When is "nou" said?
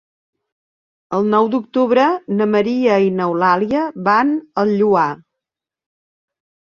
1.33-1.49